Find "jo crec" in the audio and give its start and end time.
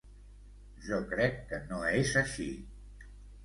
0.85-1.37